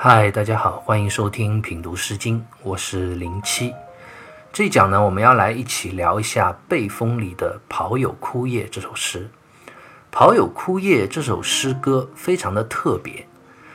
[0.00, 3.74] 嗨，大家好，欢迎收听品读诗经，我是零七。
[4.52, 9.28] 这一讲呢，我们要来一起聊一下《背风》里的《跑有枯叶》这首诗。
[10.12, 13.26] 《跑有枯叶》这首诗歌非常的特别，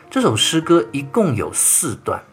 [0.10, 2.24] 这首诗歌一共有四段，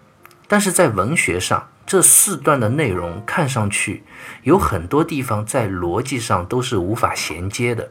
[0.47, 4.05] 但是在文学上，这四段的内容看上去
[4.45, 7.91] 有很多地方在逻辑上都是无法衔接的，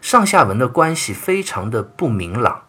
[0.00, 2.62] 上下文的关系非常的不明朗。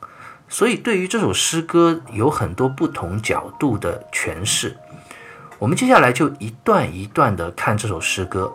[0.54, 4.76] 所以，对于这首诗歌有很多不同角度的诠释。
[5.58, 8.52] 我们接下来就一段一段的看这首诗歌，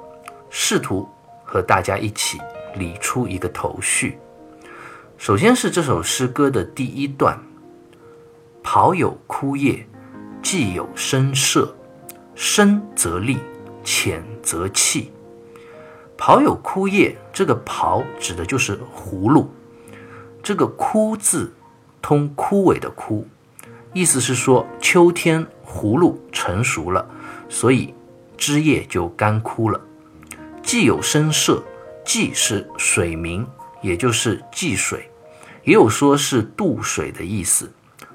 [0.51, 1.09] 试图
[1.43, 2.39] 和大家一起
[2.75, 4.19] 理出一个头绪。
[5.17, 7.41] 首先是这首诗歌的第一段
[8.63, 9.89] ：“袍有枯叶，
[10.43, 11.75] 既有深色，
[12.35, 13.39] 深则厉，
[13.83, 15.11] 浅则气。”
[16.19, 19.51] 袍有枯叶，这个“袍”指的就是葫芦，
[20.43, 21.51] 这个“枯”字。
[22.07, 23.27] 通枯萎的枯，
[23.93, 27.05] 意思是说秋天葫芦成熟了，
[27.49, 27.93] 所以
[28.39, 29.81] 枝叶就干枯了。
[30.63, 31.61] 既有声色，
[32.05, 33.45] 既是水名，
[33.83, 35.11] 也就是济水，
[35.65, 37.69] 也有说是渡水的意思。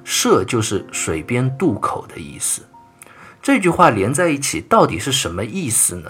[0.06, 2.62] 涉就是水边渡口的意思。
[3.42, 6.09] 这句话连在一起，到底是什么意思呢？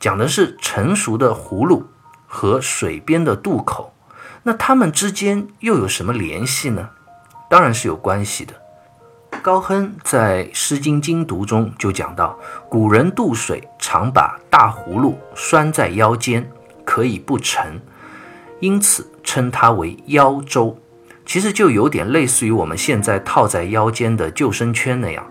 [0.00, 1.86] 讲的是成熟的葫芦
[2.26, 3.94] 和水边的渡口，
[4.42, 6.90] 那它们之间又有什么联系呢？
[7.52, 8.54] 当然是有关系的。
[9.42, 12.38] 高亨在《诗经精读》中就讲到，
[12.70, 16.50] 古人渡水常把大葫芦拴在腰间，
[16.82, 17.78] 可以不沉，
[18.60, 20.78] 因此称它为腰舟。
[21.26, 25.30] 其实就有点类似于我们现在套在腰间的救生圈那样，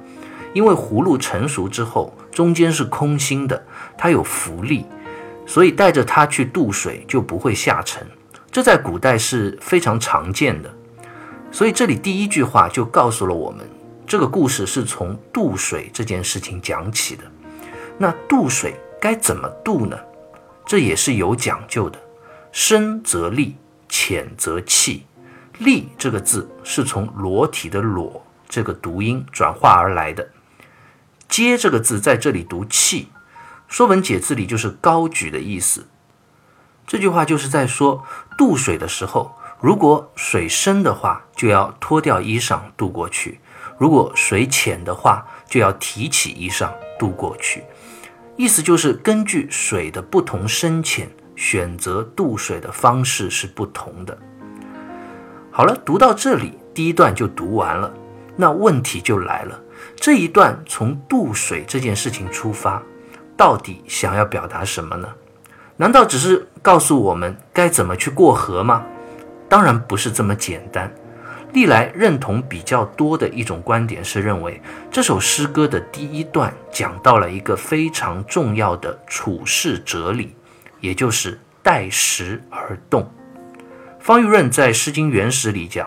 [0.53, 3.65] 因为葫芦成熟之后中间是空心的，
[3.97, 4.85] 它有浮力，
[5.47, 8.05] 所以带着它去渡水就不会下沉。
[8.51, 10.71] 这在古代是非常常见的。
[11.51, 13.69] 所以这里第一句话就告诉了我们，
[14.07, 17.23] 这个故事是从渡水这件事情讲起的。
[17.97, 19.99] 那渡水该怎么渡呢？
[20.65, 21.99] 这也是有讲究的。
[22.53, 23.57] 深则利，
[23.89, 25.05] 浅则气。
[25.59, 30.29] 利这个字是从裸体的裸这个读音转化而来的。
[31.27, 33.03] 接这个字在这里读气，
[33.67, 35.85] 《说文解字》里就是高举的意思。
[36.87, 38.03] 这句话就是在说
[38.37, 39.35] 渡水的时候。
[39.61, 43.37] 如果水深的话，就要脱掉衣裳渡过去；
[43.77, 47.63] 如果水浅的话，就要提起衣裳渡过去。
[48.35, 54.17] 意思就是根据水的不同深浅，选择渡水的方式是不同的。
[55.51, 57.93] 好了，读到这里，第一段就读完了。
[58.35, 59.61] 那问题就来了：
[59.95, 62.81] 这一段从渡水这件事情出发，
[63.37, 65.07] 到底想要表达什么呢？
[65.77, 68.83] 难道只是告诉我们该怎么去过河吗？
[69.51, 70.89] 当然不是这么简单。
[71.51, 80.33] 历来认同比较多的一种观点是认为，这首诗歌的第一段讲到了一个非常重要的处世哲理，
[80.79, 83.11] 也就是待时而动。
[83.99, 85.85] 方玉润在《诗经原始》里讲：“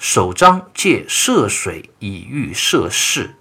[0.00, 3.34] 首章借涉水以喻涉世，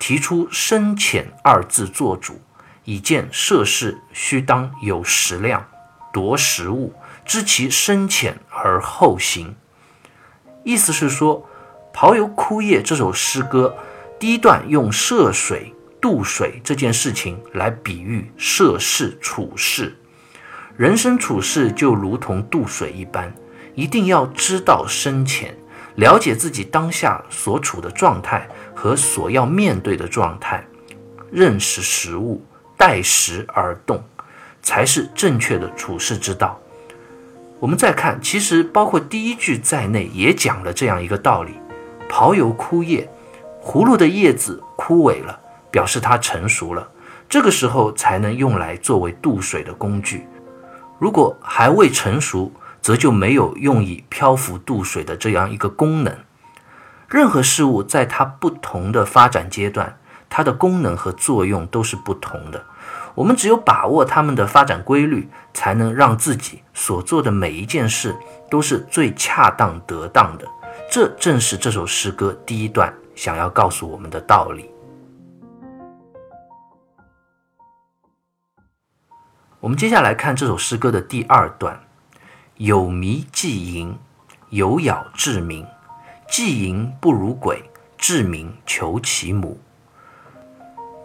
[0.00, 2.40] 提出深浅二字做主，
[2.82, 5.64] 以见涉世须当有时量，
[6.12, 6.92] 夺时务。”
[7.26, 9.56] 知其深浅而后行，
[10.62, 11.42] 意思是说，
[11.92, 13.76] 《袍有枯叶》这首诗歌
[14.16, 19.98] 第一段用涉水渡水这件事情来比喻涉世处世，
[20.76, 23.34] 人生处世就如同渡水一般，
[23.74, 25.52] 一定要知道深浅，
[25.96, 30.64] 了解自己当下所处的状态和所要面对的状态，
[31.32, 32.40] 认识时务，
[32.76, 34.00] 待时而动，
[34.62, 36.60] 才是正确的处世之道。
[37.58, 41.58] 我们再看，其实包括第一句在内，也讲了这样一个道理：
[42.06, 43.10] 袍有枯叶，
[43.64, 45.40] 葫芦的叶子枯萎了，
[45.70, 46.86] 表示它成熟了，
[47.30, 50.26] 这个时候才能用来作为渡水的工具。
[50.98, 52.52] 如果还未成熟，
[52.82, 56.14] 则就没有用以漂浮渡水的这样一个功能。
[57.08, 59.98] 任何事物在它不同的发展阶段，
[60.28, 62.62] 它的功能和作用都是不同的。
[63.16, 68.14] 我们只有把握它们的发展规律，才能让自己所做的每一件事
[68.50, 70.46] 都是最恰当得当的。
[70.92, 74.70] 这正是这首诗歌第一段想要告诉我们的道理。
[79.60, 81.80] 我们接下来看这首诗歌的第二段：
[82.58, 83.98] 有迷既盈，
[84.50, 85.66] 有咬至鸣。
[86.28, 87.62] 既盈不如鬼，
[87.96, 89.58] 至明求其母。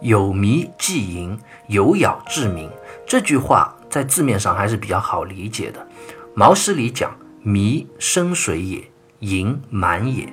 [0.02, 1.38] 有迷即盈，
[1.68, 2.68] 有咬至鸣。
[3.06, 5.86] 这句话在字面上还是比较好理解的。
[6.34, 8.80] 毛诗里讲：迷，深水也；
[9.20, 10.30] 盈，满也。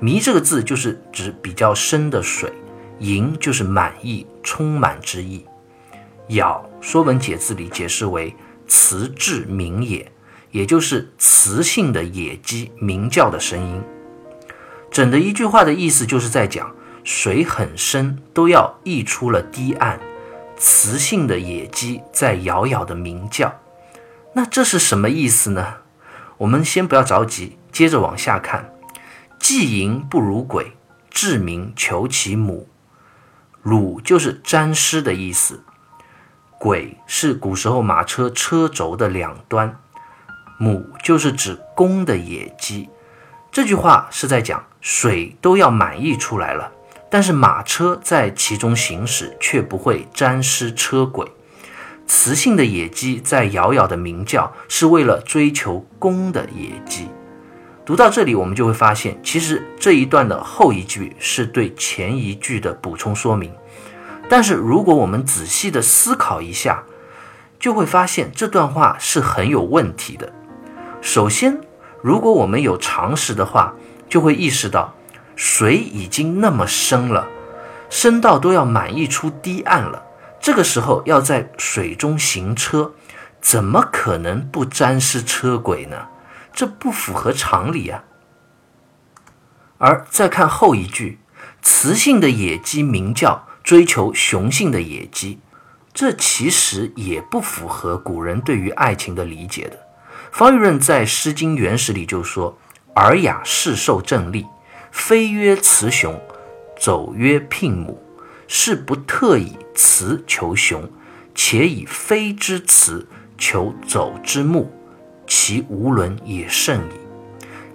[0.00, 2.52] 弥这个字就是指比较深的水，
[3.00, 5.44] 盈就是满意、充满之意。
[6.28, 8.34] 咬，《说文解字》里解释为
[8.66, 10.12] 雌至鸣也，
[10.52, 13.82] 也就是雌性的野鸡鸣叫的声音。
[14.90, 16.74] 整的一句话的意思就是在讲
[17.10, 19.98] 水很深，都要溢出了堤岸，
[20.58, 23.50] 雌性的野鸡在遥遥的鸣叫。
[24.34, 25.76] 那这是什么意思呢？
[26.36, 28.74] 我们先不要着急，接着往下看。
[29.38, 30.72] 既淫不如鬼，
[31.08, 32.68] 志明求其母。
[33.62, 35.64] 鲁就是沾湿的意思。
[36.58, 39.80] 鬼是古时候马车车轴的两端，
[40.58, 42.90] 母就是指公的野鸡。
[43.50, 46.70] 这句话是在讲水都要满溢出来了，
[47.10, 51.26] 但是马车在其中行驶却不会沾湿车轨。
[52.06, 57.08] 雌性的野鸡在遥遥的鸣叫，是为了追求公的野鸡。
[57.84, 63.52] 读到这里，我们就会发现，其实这一段的后一句是对前一句的补充说明。
[64.28, 66.82] 但是如果我们仔细的思考一下，
[67.58, 70.30] 就会发现这段话是很有问题的。
[71.00, 71.58] 首先，
[72.02, 73.74] 如果我们有常识的话，
[74.08, 74.94] 就会意识到，
[75.38, 77.28] 水已经那么深了，
[77.88, 80.02] 深到都要满溢出堤岸了。
[80.40, 82.92] 这个时候要在水中行车，
[83.40, 86.08] 怎么可能不沾湿车轨呢？
[86.52, 88.02] 这不符合常理啊！
[89.78, 91.20] 而再看后一句，
[91.62, 95.38] 雌性的野鸡鸣叫，追求雄性的野鸡，
[95.94, 99.78] 这其实也不符合古人对于爱情的理解的。
[100.32, 102.58] 方玉润在《诗经原始》里就说
[102.96, 104.44] ：“尔雅士兽正立，
[104.90, 106.20] 飞曰雌雄，
[106.78, 108.02] 走曰牝母。”
[108.50, 110.90] 是不特以雌求雄，
[111.34, 113.06] 且以飞之雌
[113.36, 114.72] 求走之母，
[115.26, 116.94] 其无伦也甚矣。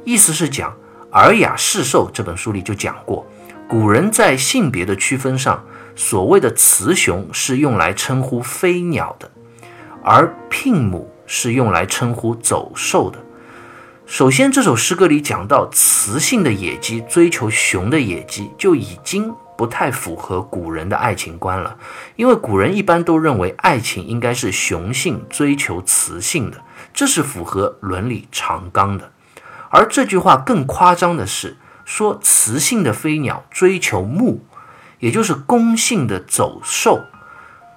[0.04, 0.72] 意思是讲
[1.12, 3.24] 《尔雅释兽》这本书里就讲过，
[3.70, 5.64] 古人在性别的区分上，
[5.96, 9.30] 所谓的雌雄是用来称呼飞鸟的，
[10.04, 13.23] 而牝母是用来称呼走兽的。
[14.06, 19.34] 首先，这首诗歌里讲到雌性的野鸡追求雄的野鸡，就已经。
[19.56, 21.78] 不太符合古人的爱情观了，
[22.16, 26.60] 因为古人一般都认为爱情应该是雄性追求雌性的，
[26.92, 29.12] 这是符合伦理常纲的。
[29.70, 34.44] 而这句话更夸张的是，说雌性的飞鸟追求木，
[35.00, 37.06] 也就是公性的走兽，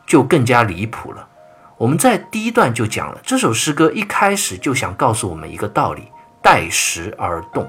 [0.06, 1.28] 就更加离谱了。
[1.76, 6.08] 我们在第一段就讲了，这首诗歌一开始就想告诉我们一个道理：
[6.46, 7.66] 待时而动。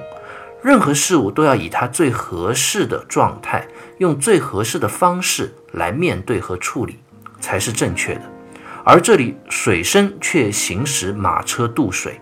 [0.62, 7.00] 任何事物都要以它最合适的状态，用最合适的方式来面对和处理，
[7.40, 8.22] 才是正确的。
[8.84, 12.22] 而这里水深却行驶马车渡水，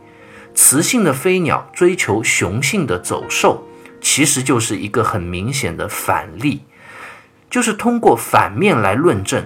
[0.53, 3.61] 雌性的飞鸟追求雄性的走兽，
[3.99, 6.61] 其实就是一个很明显的反例，
[7.49, 9.45] 就是通过反面来论证：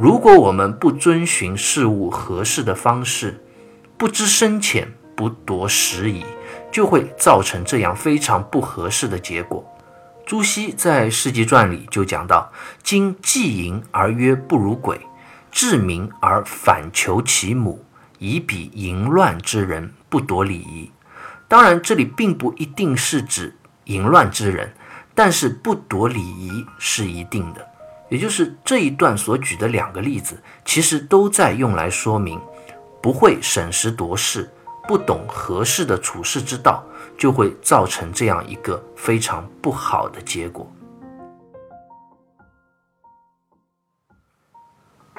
[0.00, 3.44] 如果我们不遵循事物合适的方式，
[3.98, 6.24] 不知深浅，不夺时宜。
[6.76, 9.64] 就会造成这样非常不合适的结果。
[10.26, 12.52] 朱熹在《世纪传》里就讲到
[12.84, 15.00] ：“今既淫而曰不如鬼，
[15.50, 17.82] 至民而反求其母，
[18.18, 20.92] 以彼淫乱之人不夺礼仪。”
[21.48, 24.70] 当然，这里并不一定是指淫乱之人，
[25.14, 27.66] 但是不夺礼仪是一定的。
[28.10, 32.38] 也就是这一段所举的两个例子，其实都在用来说明
[33.00, 34.52] 不会审时度势。
[34.86, 36.84] 不懂合适的处事之道，
[37.18, 40.70] 就会造成这样一个非常不好的结果。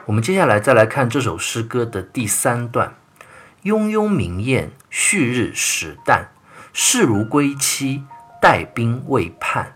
[0.06, 2.96] 我们接下来再来看这首诗歌的第三段：
[3.64, 6.28] 庸庸明艳，旭日始旦，
[6.72, 8.04] 士如归期，
[8.42, 9.76] 待兵未判。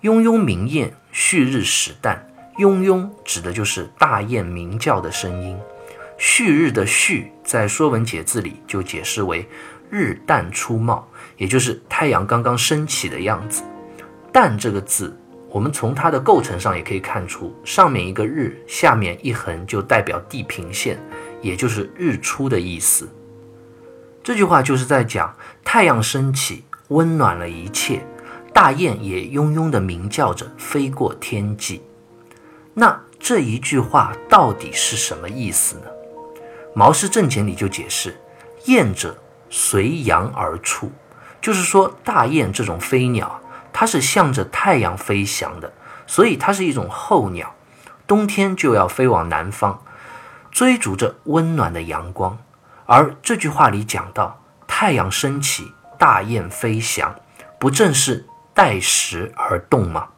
[0.00, 2.18] 庸庸明艳，旭日始旦。
[2.58, 5.58] 庸庸指的就是大雁鸣叫的声音。
[6.24, 9.44] 旭日的旭，在《说文解字》里就解释为
[9.90, 11.04] 日旦初冒，
[11.36, 13.64] 也就是太阳刚刚升起的样子。
[14.32, 15.18] 旦这个字，
[15.50, 20.96] 我们从它的构成上也可以看出，上面一个日，下面一横就代表地平线，
[21.40, 23.08] 也就是日出的意思。
[24.22, 28.06] 这句话就是在讲太阳升起，温暖了一切，
[28.54, 31.82] 大雁也庸庸地鸣叫着飞过天际。
[32.74, 35.86] 那这一句话到底是什么意思呢？
[36.74, 38.20] 《毛氏正解》里就解释
[38.64, 39.16] ：“雁者，
[39.50, 40.90] 随阳而处。”
[41.42, 43.40] 就是说，大雁这种飞鸟，
[43.72, 45.72] 它是向着太阳飞翔的，
[46.06, 47.54] 所以它是一种候鸟，
[48.06, 49.82] 冬天就要飞往南方，
[50.50, 52.38] 追逐着温暖的阳光。
[52.86, 57.14] 而这句话里讲到，太阳升起，大雁飞翔，
[57.58, 58.24] 不正是
[58.54, 60.08] 待时而动吗？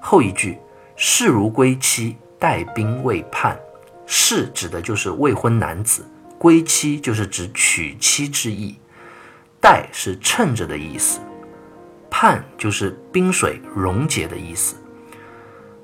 [0.00, 0.58] 后一句
[0.96, 3.58] “事如归期，待兵未判”，
[4.10, 6.02] 士指的就是未婚男子，
[6.38, 8.74] 归妻就是指娶妻之意，
[9.60, 11.20] 待是趁着的意思，
[12.10, 14.76] 盼就是冰水溶解的意思。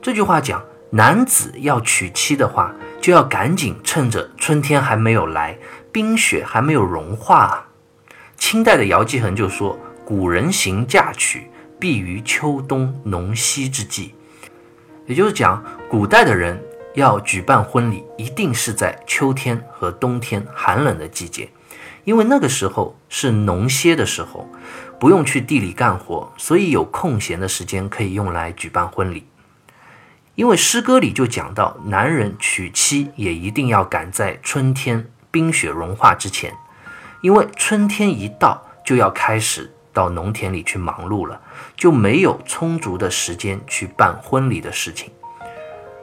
[0.00, 5.58] 这句话讲，男子要娶妻的话，就要赶紧趁着春天还没有来，
[5.92, 7.66] 冰雪还没有融化。
[8.38, 11.46] 清代的姚继恒就说：“古人行嫁娶，
[11.78, 14.14] 必于秋冬农息之际。”
[15.06, 16.58] 也就是讲，古代的人
[16.94, 21.50] 要举办婚礼，一定是在秋天和冬天寒冷的季节，
[22.04, 24.48] 因为那个时候是农歇的时候，
[25.00, 29.26] 不用去地里干活，所以有空闲的时间可以用来举办婚礼。
[30.36, 36.54] 因为诗歌里就讲到，男人娶妻也一定要赶在春天冰雪融化之前，
[37.22, 41.40] 因为春天一到就要开始到农田里去忙碌了，
[41.76, 45.10] 就没有充足的时间去办婚礼的事情。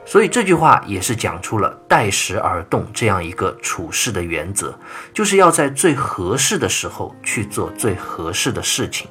[0.04, 4.74] 所以这句话也是讲出了待时而动这样一个处事的原则，
[5.14, 9.08] 就是要在最合适的时候去做最合适的事情。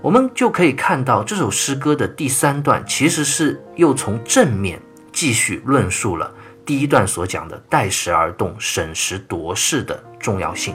[0.00, 4.80] 我们就可以看到，这首诗歌的第三段其实是又从正面
[5.12, 6.30] 继续论述了
[6.64, 10.74] 第一段所讲的“待时而动，审时度势”的重要性。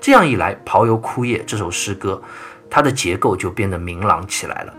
[0.00, 2.20] 这样一来，《刨油枯叶》这首诗歌，
[2.68, 4.74] 它的结构就变得明朗起来了。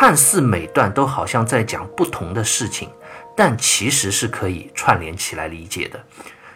[0.00, 2.88] 看似每段都好像在讲不同的事情，
[3.36, 6.02] 但其实是可以串联起来理解的，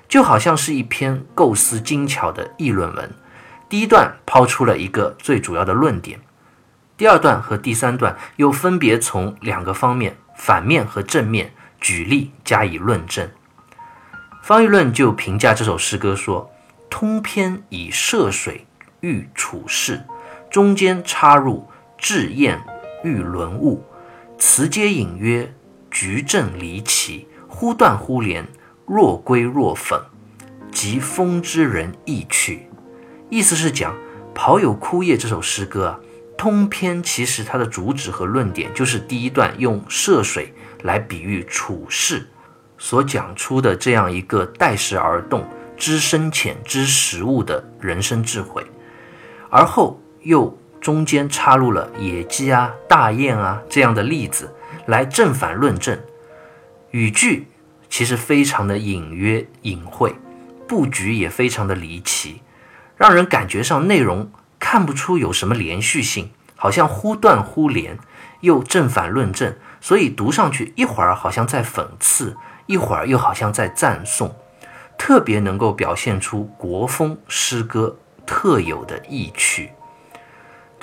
[0.08, 3.12] 就好像是一篇构思精巧的议论文。
[3.68, 6.18] 第一段抛出了一个最主要的论点，
[6.96, 13.28] 第二段和第三段又分别从两个方面——反面和正面——举例加以论证。
[14.42, 16.50] 方玉论就评价这首诗歌说
[16.88, 18.66] ：“通篇以涉水
[19.00, 20.02] 喻处世，
[20.50, 22.58] 中间插入志艳
[23.04, 23.84] 欲伦物，
[24.38, 25.52] 词皆隐约，
[25.90, 28.48] 局正离奇，忽断忽连，
[28.86, 30.00] 若归若讽，
[30.72, 32.66] 即风之人意趣。”
[33.28, 33.92] 意思是讲
[34.34, 36.00] 《跑有枯叶》这首诗歌啊，
[36.38, 42.26] 通篇其实它的主旨和论点就是第一段用涉水来比喻处世
[42.78, 45.46] 所讲出的这样一个待时而动、
[45.76, 48.64] 知深浅、知时务的人生智慧，
[49.50, 55.98] 而后又中间插入了野鸡啊、大雁啊这样的例子来正反论证，
[56.90, 57.46] 语句
[57.88, 60.14] 其实非常的隐约隐晦，
[60.68, 62.42] 布局也非常的离奇。
[62.98, 67.98] 让人感觉上内容看不出有什么连续性，好像忽断忽连，
[68.40, 72.36] 又正反论证，所以读上去一会儿好像在讽刺，
[72.66, 74.36] 一会儿又好像在赞颂，
[74.98, 79.70] 特别能够表现出国风诗歌特有的意趣。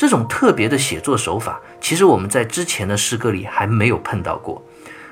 [0.02, 4.60] 这种特别的写作手法，其实我们在之前的诗歌里还没有碰到过，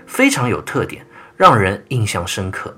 [0.08, 1.06] 非常有特点，
[1.38, 2.76] 让人印象深刻。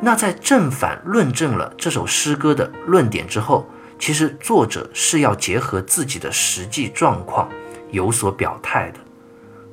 [0.00, 7.46] 那在正反论证了这首诗歌的论点之后，其实作者是要结合自己的实际状况
[7.90, 8.98] 有所表态的。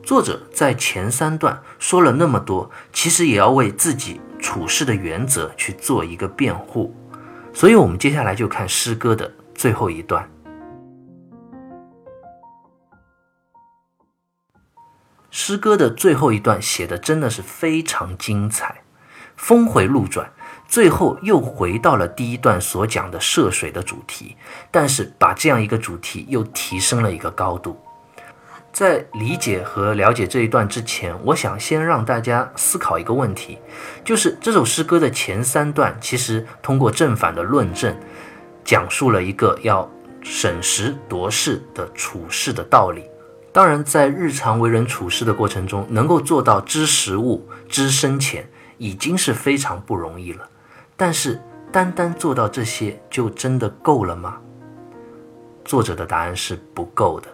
[0.03, 6.93] 作者在前三段说了那么多，其实也要为自己处事的原则去做一个辩护。
[7.53, 10.29] 所以，我们接下来就看诗歌的最后一段。
[15.41, 18.81] 诗歌的最后一段写的真的是非常精彩。
[19.38, 20.29] 峰回路转，
[20.67, 24.36] 最后又回到了第一段所讲的涉水的主题，
[24.69, 27.79] 但是把这样一个主题又提升了一个高度。
[28.74, 33.60] 在理解和了解这一段之前，我想先让大家思考一个问题，
[34.03, 37.98] 就是这首诗歌的前三段其实通过正反的论证，
[38.65, 39.89] 讲述了一个要
[40.22, 43.05] 审时度势的处事的道理。
[43.51, 48.50] 当然，在日常为人处事的过程中，能够做到知时务、知深浅。
[48.82, 50.50] 已经是非常不容易了，
[50.96, 51.38] 但是
[51.70, 54.38] 单单做到这些就真的够了吗？
[55.65, 57.27] 作者的答案是不够的，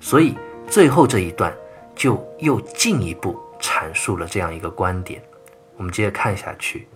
[0.00, 0.36] 所以
[0.66, 1.54] 最后这一段
[1.94, 5.22] 就又进一步阐述了这样一个观点。
[5.76, 6.88] 我们接着看下去：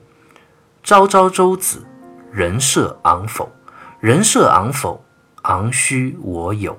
[0.83, 1.87] 朝朝舟子，
[2.33, 3.49] 人设昂否？
[4.01, 5.05] 人设昂否？
[5.43, 6.77] 昂须我有。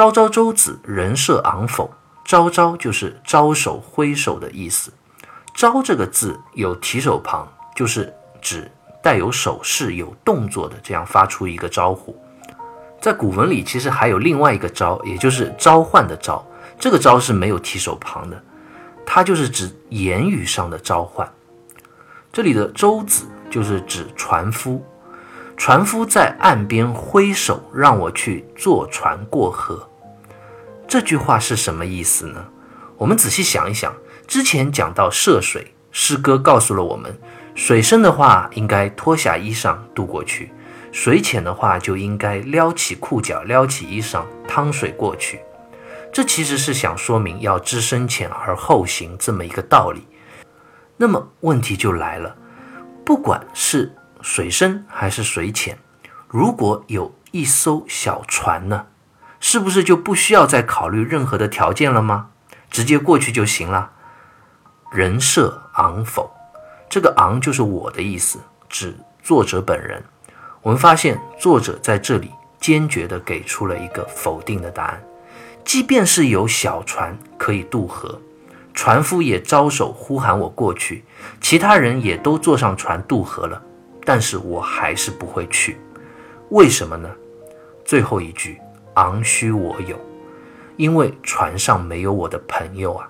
[0.00, 1.90] 朝朝舟子，人设昂否？
[2.24, 4.90] 朝朝就是招手挥手的意思。
[5.54, 12.16] 招这个字有提手旁，就是指带有手势、有动作的，这样发出一个招呼。
[12.98, 16.42] 在古文里，其实还有另外一个招，也就是召唤的召。
[16.78, 18.42] 这个招是没有提手旁的，
[19.04, 21.30] 它就是指言语上的召唤。
[22.32, 24.82] 这里的舟子就是指船夫，
[25.58, 29.86] 船夫在岸边挥手让我去坐船过河。
[30.90, 32.44] 这句话是什么意思呢？
[32.98, 33.94] 我们仔细想一想，
[34.26, 37.16] 之前讲到涉水，诗歌告诉了我们，
[37.54, 40.50] 水深的话应该脱下衣裳渡过去，
[40.90, 45.38] 水浅的话就应该撩起裤脚、撩起衣裳趟水过去。
[46.12, 50.04] 这其实是想说明要知深浅而后行这么一个道理。
[50.96, 52.36] 那么问题就来了，
[53.06, 55.78] 不管是水深还是水浅，
[56.26, 58.86] 如果有一艘小船呢，
[59.40, 62.28] 是不是就不需要再考虑任何的条件了吗？
[62.70, 63.90] 直接过去就行了？
[64.92, 66.30] 人设昂否？
[66.88, 70.02] 这个昂就是我的意思，指作者本人。
[70.62, 72.30] 我们发现作者在这里
[72.60, 75.02] 坚决地给出了一个否定的答案。
[75.64, 78.20] 即便是有小船可以渡河，
[78.74, 81.04] 船夫也招手呼喊我过去，
[81.40, 83.62] 其他人也都坐上船渡河了，
[84.04, 85.78] 但是我还是不会去，
[86.50, 87.08] 为什么呢？
[87.84, 88.60] 最后一句
[89.00, 89.98] 昂须我有，
[90.76, 93.08] 因为船上没有我的朋友啊。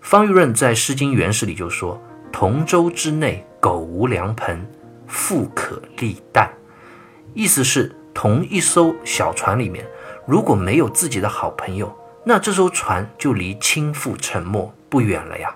[0.00, 2.00] 方玉润在《诗经原始》里就说
[2.32, 4.66] ：“同舟之内，苟无良朋，
[5.06, 6.50] 富可立代。”
[7.34, 9.86] 意思是同一艘小船里面。
[10.26, 15.54] 如果没有自己的好朋友，那这艘船就离倾覆沉没不远了呀。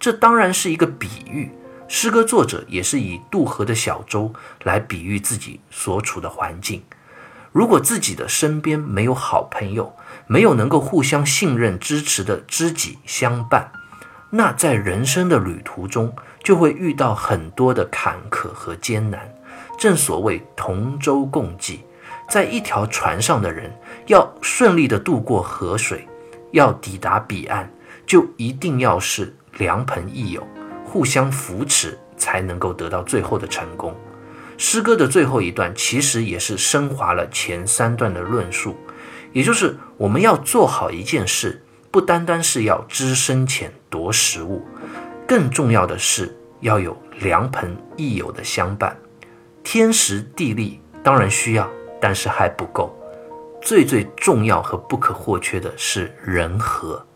[0.00, 1.50] 这当然是一个比喻，
[1.86, 6.82] 诗歌作者也是以渡河的小舟来比喻自己所处的环境。
[7.56, 9.90] 如果自己的身边没有好朋友，
[10.26, 13.72] 没有能够互相信任、支持的知己相伴，
[14.28, 19.26] 那在人生的旅途中就会遇到很多的坎坷和艰难。
[19.78, 21.80] 正所谓同舟共济。
[22.28, 23.74] 在一条船上的人
[24.06, 26.06] 要顺利的渡过河水，
[26.52, 27.72] 要抵达彼岸，
[28.04, 30.46] 就一定要是良朋益友，
[30.84, 33.96] 互相扶持，才能够得到最后的成功。
[34.58, 38.76] 诗歌的最后一段其实也是升华了前三段的论述，
[39.32, 44.66] 也就是我们要做好一件事，不单单是要知深浅夺食物，
[45.26, 48.96] 更重要的是要有良朋益友的相伴。
[49.62, 51.68] 天时地利当然需要。
[51.98, 52.94] 但是还不够，
[53.62, 57.06] 最最重要和不可或缺的是人和。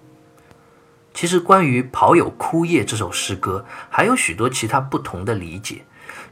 [1.12, 5.84] 其实关于《跑友枯叶》这首诗歌，还有许多其他不同的理解。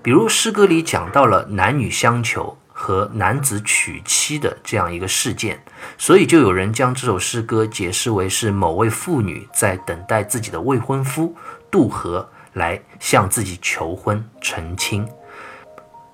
[0.03, 5.61] 比如诗歌里讲到了男女相求和男子娶妻的这样一个事件，
[5.99, 11.35] 所以就有人将这首诗歌解释为是某位妇女在等待自己的未婚夫
[11.71, 15.07] 渡河来向自己求婚成亲。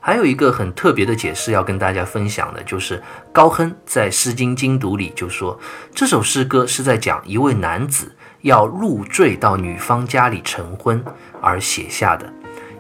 [0.01, 5.59] 还有一个很特别的解释要跟大家分享的，就是高亨在《诗经精读》里就说，
[5.95, 11.03] 这首诗歌是在讲一位男子要入赘到女方家里成婚
[11.41, 12.31] 而写下的。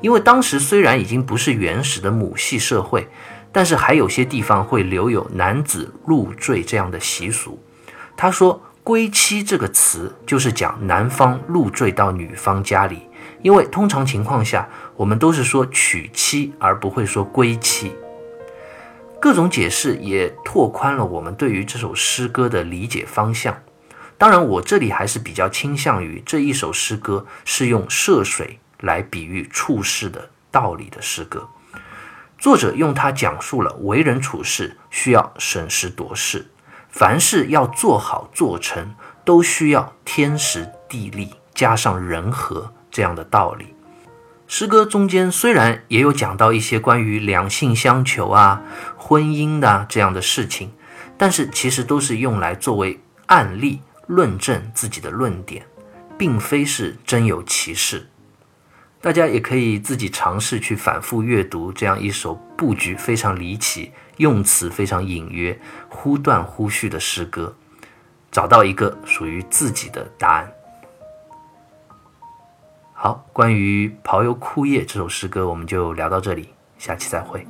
[0.04, 3.08] 因为当时虽然已经不是原始的母系社会，
[3.50, 7.58] 但是还有些地方会留有男子入赘这样的习俗。
[8.14, 13.08] 他说“归妻”这个词就是讲男方入赘到女方家里。
[13.40, 17.90] 因为通常情况下，我们都是说娶妻，而不会说归妻。
[19.18, 23.56] 各种解释也拓宽了我们对于这首诗歌的理解方向。
[24.18, 31.48] 当然，我这里还是比较倾向于这一首诗歌是用涉水来比喻处事的道理的诗歌。
[32.38, 36.46] 作者用它讲述了为人处事需要审时度势，
[36.90, 38.94] 凡事要做好做成，
[39.24, 42.72] 都需要天时地利加上人和。
[42.94, 43.74] 这样的道理，
[44.46, 48.62] 诗歌中间虽然也有讲到一些关于两性相求啊、
[48.96, 50.70] 婚姻的这样的事情，
[51.18, 55.66] 但是其实都是用来作为案例论证自己的论点，
[56.16, 58.08] 并非是真有其事。
[59.04, 67.54] 大家也可以自己尝试去反复阅读这样一首布局非常离奇、用词非常隐约、忽断忽续的诗歌，
[68.32, 70.50] 找到一个属于自己的答案。
[72.94, 77.46] 好，关于《跑友枯叶》这首诗歌，我们就聊到这里，下期再会。